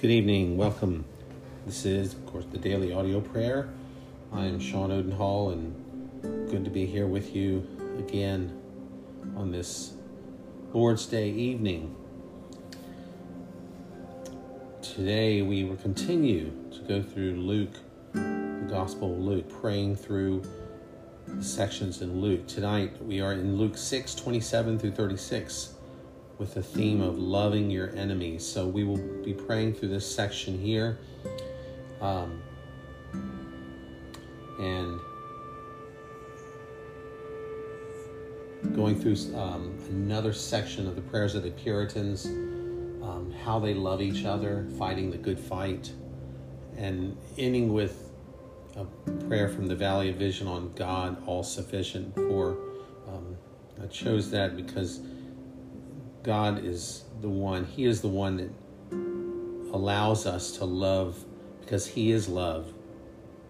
[0.00, 0.56] Good evening.
[0.56, 1.04] Welcome.
[1.66, 3.68] This is, of course, the daily audio prayer.
[4.32, 7.68] I am Sean Odenhall, and good to be here with you
[7.98, 8.58] again
[9.36, 9.92] on this
[10.72, 11.94] Lord's Day evening.
[14.80, 17.74] Today, we will continue to go through Luke,
[18.14, 20.42] the Gospel of Luke, praying through
[21.26, 22.46] the sections in Luke.
[22.46, 25.74] Tonight, we are in Luke 6 27 through 36
[26.40, 28.44] with the theme of loving your enemies.
[28.44, 30.98] So we will be praying through this section here.
[32.00, 32.42] Um,
[34.58, 34.98] and
[38.74, 44.00] going through um, another section of the prayers of the Puritans, um, how they love
[44.00, 45.92] each other, fighting the good fight,
[46.78, 48.10] and ending with
[48.76, 48.84] a
[49.28, 52.14] prayer from the Valley of Vision on God all sufficient.
[52.14, 52.56] For
[53.06, 53.36] um,
[53.82, 55.00] I chose that because
[56.22, 58.50] God is the one, He is the one that
[59.74, 61.24] allows us to love
[61.60, 62.72] because He is love.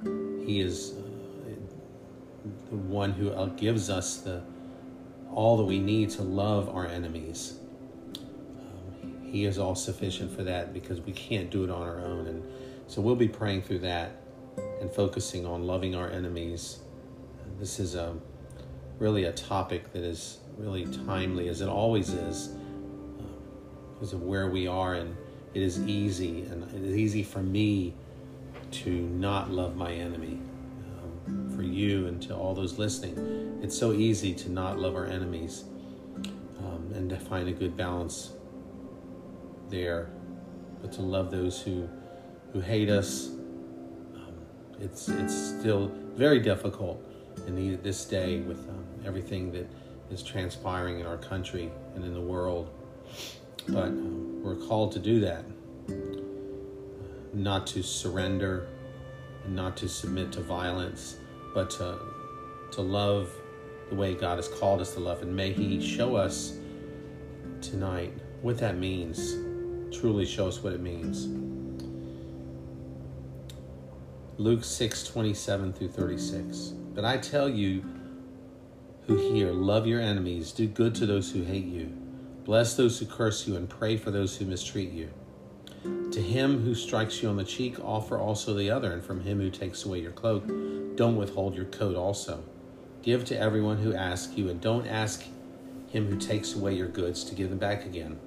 [0.03, 1.51] He is uh,
[2.71, 4.43] the one who uh, gives us the
[5.33, 7.55] all that we need to love our enemies.
[8.19, 12.27] Um, he is all sufficient for that because we can't do it on our own.
[12.27, 12.43] And
[12.89, 14.17] so we'll be praying through that
[14.81, 16.81] and focusing on loving our enemies.
[17.61, 18.17] This is a
[18.99, 22.51] really a topic that is really timely as it always is
[24.01, 25.15] because of where we are and
[25.53, 27.93] it is easy and it is easy for me
[28.71, 30.41] to not love my enemy.
[31.29, 35.05] Um, for you and to all those listening it's so easy to not love our
[35.05, 35.65] enemies
[36.61, 38.33] um, and to find a good balance
[39.69, 40.09] there.
[40.81, 41.87] But to love those who
[42.55, 43.29] who hate us
[44.15, 44.35] um,
[44.81, 47.05] it's it's still very difficult
[47.47, 49.69] in this day with um, everything that
[50.11, 52.71] is transpiring in our country and in the world
[53.69, 55.45] but um, we're called to do that.
[57.33, 58.69] Not to surrender,
[59.45, 61.17] and not to submit to violence,
[61.55, 61.99] but to,
[62.73, 63.31] to love
[63.89, 65.23] the way God has called us to love.
[65.23, 66.59] And may He show us
[67.61, 68.13] tonight
[68.43, 69.35] what that means.
[69.97, 71.29] Truly show us what it means.
[74.39, 76.73] Luke 6 27 through 36.
[76.95, 77.85] But I tell you
[79.07, 81.93] who hear, love your enemies, do good to those who hate you
[82.45, 85.11] Bless those who curse you, and pray for those who mistreat you.
[86.13, 89.39] To him who strikes you on the cheek, offer also the other, and from him
[89.39, 90.45] who takes away your cloak,
[90.97, 92.43] don't withhold your coat also.
[93.03, 95.25] Give to everyone who asks you, and don't ask
[95.89, 98.19] him who takes away your goods to give them back again.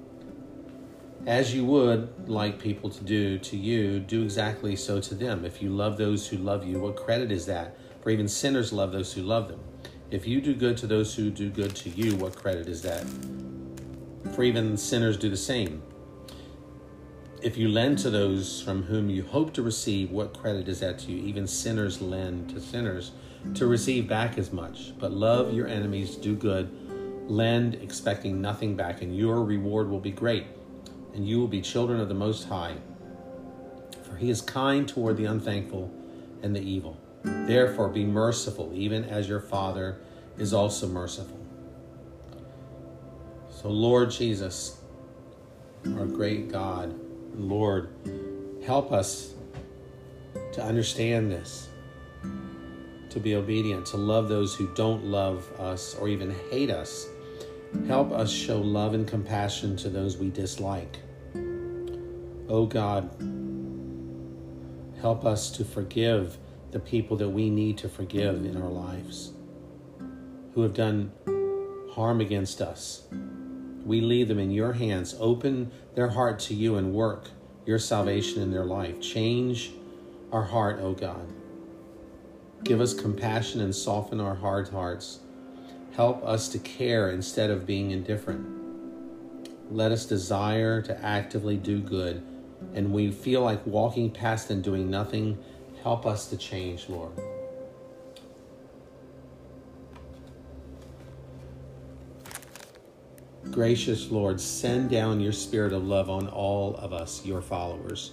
[1.26, 5.44] As you would like people to do to you, do exactly so to them.
[5.44, 7.76] If you love those who love you, what credit is that?
[8.02, 9.60] For even sinners love those who love them.
[10.10, 13.06] If you do good to those who do good to you, what credit is that?
[14.32, 15.82] For even sinners do the same.
[17.42, 20.98] If you lend to those from whom you hope to receive, what credit is that
[21.00, 21.22] to you?
[21.26, 23.12] Even sinners lend to sinners
[23.54, 24.98] to receive back as much.
[24.98, 26.70] But love your enemies, do good,
[27.28, 30.46] lend expecting nothing back, and your reward will be great,
[31.14, 32.76] and you will be children of the Most High.
[34.04, 35.92] For he is kind toward the unthankful
[36.42, 36.98] and the evil.
[37.22, 39.98] Therefore, be merciful, even as your Father
[40.38, 41.43] is also merciful.
[43.64, 44.76] So, Lord Jesus,
[45.96, 46.94] our great God,
[47.34, 47.88] Lord,
[48.66, 49.32] help us
[50.52, 51.70] to understand this,
[53.08, 57.06] to be obedient, to love those who don't love us or even hate us.
[57.86, 60.98] Help us show love and compassion to those we dislike.
[62.50, 63.08] Oh God,
[65.00, 66.36] help us to forgive
[66.70, 69.32] the people that we need to forgive in our lives
[70.52, 71.12] who have done
[71.94, 73.04] harm against us
[73.84, 75.14] we leave them in your hands.
[75.18, 77.30] Open their heart to you and work
[77.66, 79.00] your salvation in their life.
[79.00, 79.72] Change
[80.32, 81.32] our heart, O oh God.
[82.62, 85.20] Give us compassion and soften our hard hearts.
[85.94, 88.46] Help us to care instead of being indifferent.
[89.70, 92.22] Let us desire to actively do good,
[92.74, 95.38] and we feel like walking past and doing nothing.
[95.82, 97.12] Help us to change, Lord.
[103.50, 108.12] Gracious Lord, send down your spirit of love on all of us, your followers,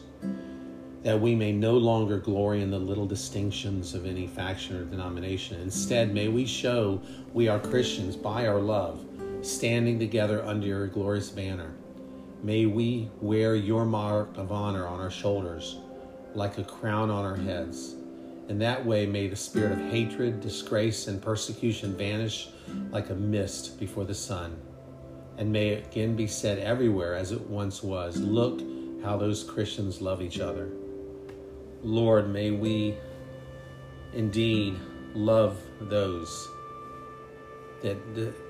[1.03, 5.59] that we may no longer glory in the little distinctions of any faction or denomination.
[5.61, 7.01] Instead, may we show
[7.33, 9.03] we are Christians by our love,
[9.41, 11.71] standing together under your glorious banner.
[12.43, 15.77] May we wear your mark of honor on our shoulders
[16.35, 17.95] like a crown on our heads.
[18.47, 22.49] In that way, may the spirit of hatred, disgrace, and persecution vanish
[22.91, 24.59] like a mist before the sun
[25.41, 28.61] and may again be said everywhere as it once was Look
[29.03, 30.69] how those Christians love each other.
[31.81, 32.95] Lord, may we
[34.13, 34.77] indeed
[35.15, 36.47] love those
[37.81, 37.97] that,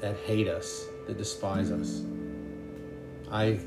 [0.01, 2.01] that hate us, that despise us.
[3.31, 3.61] I,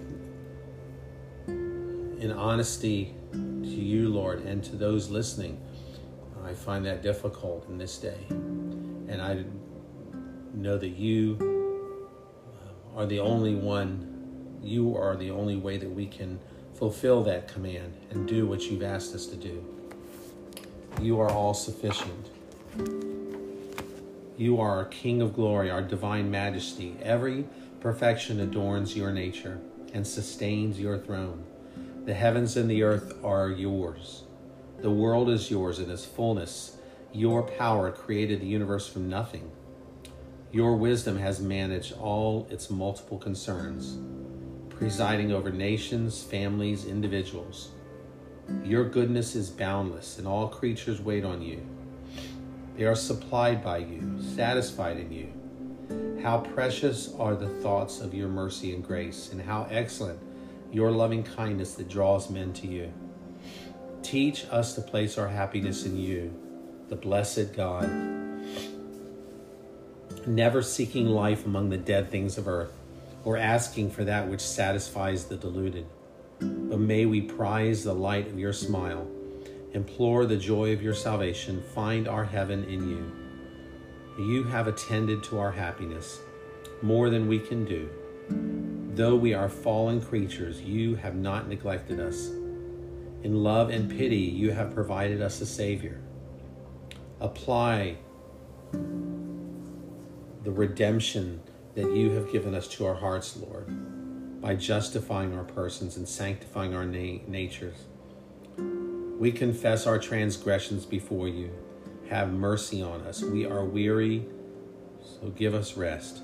[1.46, 5.58] in honesty to you, Lord, and to those listening,
[6.44, 8.18] I find that difficult in this day.
[8.28, 9.46] And I
[10.52, 11.53] know that you
[12.96, 16.38] are the only one, you are the only way that we can
[16.74, 19.64] fulfill that command and do what you've asked us to do.
[21.00, 22.30] You are all sufficient.
[24.36, 26.96] You are our King of glory, our divine majesty.
[27.02, 27.44] Every
[27.80, 29.60] perfection adorns your nature
[29.92, 31.44] and sustains your throne.
[32.04, 34.24] The heavens and the earth are yours.
[34.80, 36.76] The world is yours in its fullness.
[37.12, 39.50] Your power created the universe from nothing.
[40.54, 43.98] Your wisdom has managed all its multiple concerns,
[44.68, 47.72] presiding over nations, families, individuals.
[48.62, 51.60] Your goodness is boundless, and all creatures wait on you.
[52.76, 56.22] They are supplied by you, satisfied in you.
[56.22, 60.20] How precious are the thoughts of your mercy and grace, and how excellent
[60.70, 62.92] your loving kindness that draws men to you.
[64.02, 66.32] Teach us to place our happiness in you,
[66.90, 67.90] the blessed God,
[70.26, 72.72] never seeking life among the dead things of earth,
[73.24, 75.86] or asking for that which satisfies the deluded.
[76.40, 79.06] But may we prize the light of your smile
[79.74, 84.24] implore the joy of your salvation, find our heaven in you.
[84.24, 86.20] You have attended to our happiness
[86.80, 87.90] more than we can do.
[88.94, 92.28] Though we are fallen creatures, you have not neglected us.
[93.24, 96.00] In love and pity, you have provided us a Savior.
[97.20, 97.96] Apply
[100.44, 101.40] the redemption
[101.74, 106.74] that you have given us to our hearts, Lord, by justifying our persons and sanctifying
[106.74, 107.86] our na- natures.
[109.18, 111.50] We confess our transgressions before you.
[112.10, 113.22] Have mercy on us.
[113.22, 114.26] We are weary,
[115.02, 116.20] so give us rest.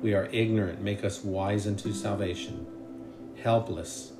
[0.00, 2.66] We are ignorant, make us wise unto salvation.
[3.42, 4.12] Helpless,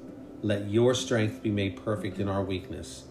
[0.43, 3.05] let your strength be made perfect in our weakness.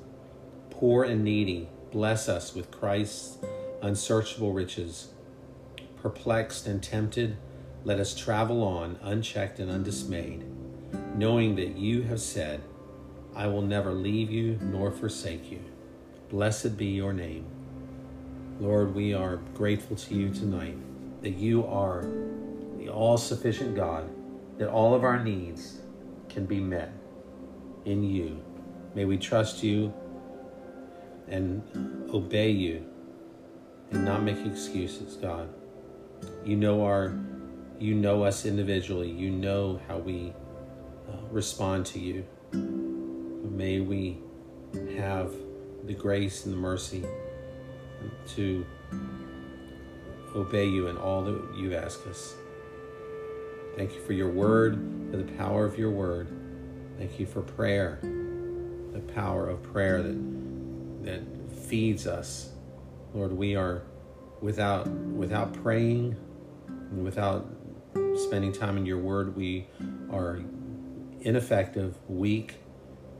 [0.69, 3.39] Poor and needy, bless us with Christ's
[3.81, 5.07] unsearchable riches.
[6.03, 7.37] Perplexed and tempted,
[7.85, 10.43] let us travel on, unchecked and undismayed,
[11.15, 12.61] knowing that you have said,
[13.33, 15.61] I will never leave you nor forsake you.
[16.29, 17.45] Blessed be your name.
[18.59, 20.75] Lord, we are grateful to you tonight
[21.21, 22.05] that you are
[22.77, 24.09] the all sufficient God,
[24.57, 25.77] that all of our needs
[26.27, 26.91] can be met
[27.85, 28.41] in you.
[28.93, 29.93] May we trust you
[31.29, 31.63] and
[32.13, 32.85] obey you
[33.91, 35.47] and not make excuses, God.
[36.45, 37.17] You know our
[37.79, 39.09] you know us individually.
[39.09, 40.33] You know how we
[41.09, 42.25] uh, respond to you.
[42.53, 44.19] May we
[44.97, 45.33] have
[45.85, 47.03] the grace and the mercy
[48.35, 48.65] to
[50.35, 52.35] obey you in all that you ask us.
[53.75, 54.75] Thank you for your word,
[55.11, 56.29] for the power of your word.
[56.97, 60.43] Thank you for prayer, the power of prayer that
[61.03, 61.21] that
[61.51, 62.49] feeds us.
[63.13, 63.83] Lord, we are
[64.43, 66.15] without without praying
[67.01, 67.47] without
[68.15, 69.67] spending time in your word, we
[70.11, 70.41] are
[71.21, 72.55] ineffective, weak,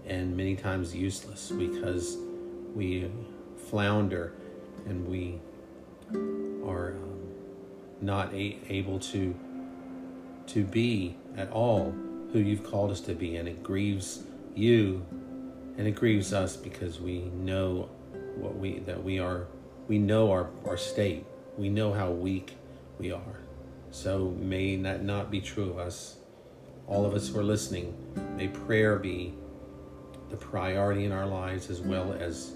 [0.06, 2.18] and many times useless because
[2.76, 3.10] we
[3.70, 4.34] flounder
[4.86, 5.40] and we
[6.66, 7.22] are um,
[8.02, 9.34] not a- able to
[10.46, 11.96] to be at all
[12.32, 13.38] who you've called us to be.
[13.38, 15.06] And it grieves you
[15.78, 17.90] and it grieves us because we know
[18.36, 19.48] what we that we are
[19.88, 21.26] we know our, our state
[21.58, 22.56] we know how weak
[23.00, 23.40] we are
[23.92, 26.18] so may that not be true of us
[26.88, 27.96] all of us who are listening
[28.36, 29.34] may prayer be
[30.30, 32.54] the priority in our lives as well as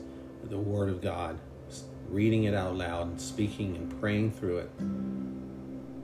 [0.50, 1.40] the Word of God,
[2.10, 4.72] reading it out loud, and speaking and praying through it.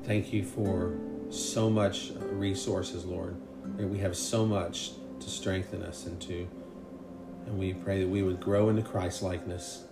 [0.04, 0.96] Thank you for
[1.30, 3.36] so much resources, Lord.
[3.78, 6.48] We have so much to strengthen us and to,
[7.48, 9.86] and we pray that we would grow into Christ likeness.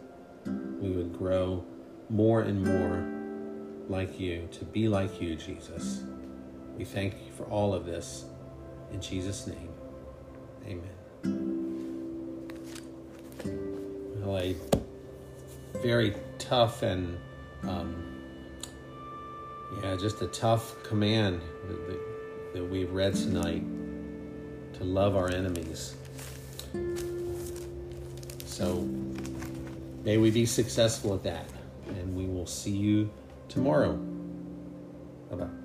[0.45, 1.63] We would grow
[2.09, 3.05] more and more
[3.87, 6.03] like you, to be like you, Jesus.
[6.77, 8.25] We thank you for all of this.
[8.91, 9.69] In Jesus' name,
[10.65, 11.61] amen
[14.31, 14.55] well, a
[15.81, 17.17] very tough and
[17.63, 18.21] um,
[19.83, 21.99] yeah, just a tough command that, that,
[22.53, 23.63] that we've read tonight
[24.73, 25.95] to love our enemies.
[28.45, 28.87] So
[30.03, 31.45] may we be successful at that,
[31.87, 33.09] and we will see you
[33.47, 33.93] tomorrow.
[35.29, 35.60] Bye bye.